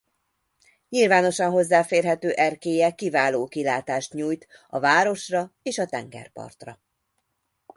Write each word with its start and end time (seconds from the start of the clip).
Nyilvánosan 0.89 1.51
hozzáférhető 1.51 2.31
erkélye 2.31 2.91
kiváló 2.95 3.47
kilátást 3.47 4.13
nyújt 4.13 4.47
a 4.69 4.79
városra 4.79 5.53
és 5.63 5.77
a 5.77 5.85
tengerpartra. 5.85 6.79